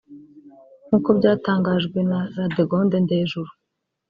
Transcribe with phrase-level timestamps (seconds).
[0.87, 3.51] nk’uko byatangajwe na Ladegonde Ndejuru